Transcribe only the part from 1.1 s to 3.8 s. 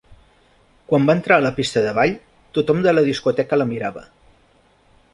entrar a la pista de ball, tothom de la discoteca la